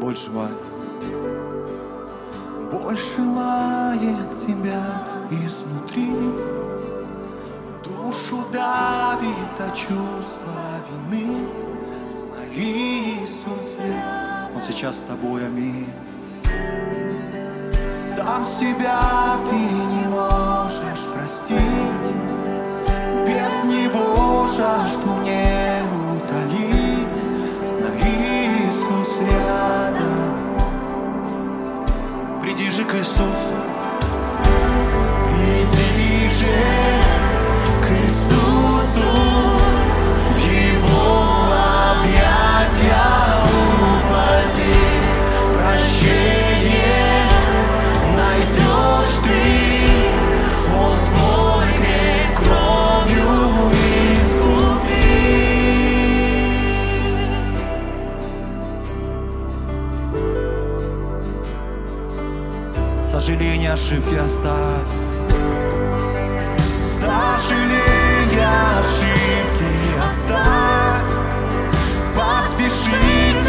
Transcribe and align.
больше 0.00 0.30
мая. 0.30 0.50
Больше 2.72 3.20
мая 3.20 4.16
тебя 4.34 4.82
изнутри, 5.30 6.10
Душу 7.84 8.44
давит 8.52 9.60
от 9.60 9.74
чувства 9.76 10.80
вины. 11.10 11.46
Знай, 12.12 12.48
Иисус, 12.54 13.76
Он 14.54 14.60
сейчас 14.60 15.00
с 15.00 15.02
тобой, 15.04 15.46
аминь. 15.46 15.86
Сам 17.90 18.44
себя 18.44 19.38
ты 19.48 19.79
quelque 32.90 33.04
chose. 33.04 33.50
Il 35.28 35.66
dit 35.66 36.28
j'ai 36.28 36.79
Сожаление, 63.10 63.72
ошибки 63.72 64.14
оставь. 64.14 64.86
Сожаление, 66.78 68.48
ошибки 68.78 70.06
оставь. 70.06 71.02
Поспешить. 72.14 73.39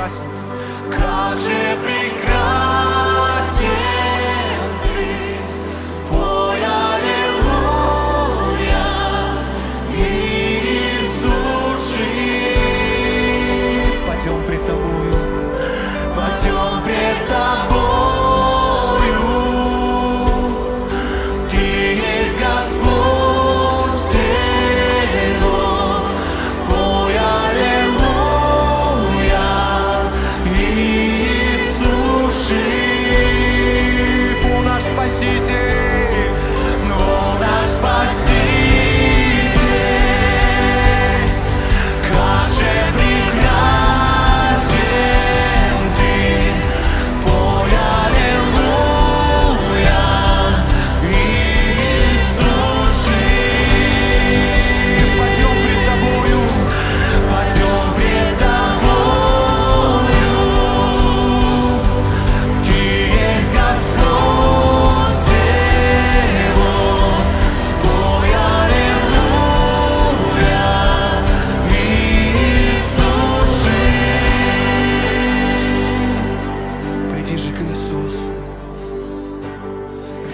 gasim 0.00 0.24
Kaže 0.90 1.76
bi 1.84 1.99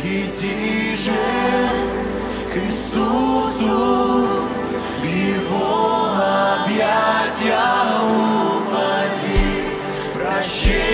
Иди 0.08 0.94
же 0.94 1.10
к 2.52 2.56
Иисусу, 2.58 4.28
в 5.00 5.04
Его 5.04 6.12
объятия 6.62 7.58
упади, 8.56 9.64
прощай. 10.14 10.85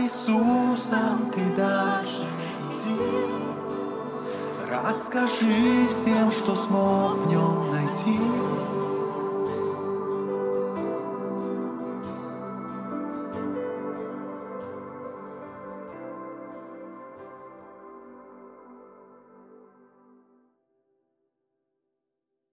Иисусом 0.00 1.32
ты 1.34 1.40
дальше 1.56 2.24
иди. 2.72 2.94
Расскажи 4.64 5.88
всем, 5.88 6.30
что 6.30 6.54
смог 6.54 7.16
в 7.16 7.28
нем 7.28 7.72
найти. 7.72 8.20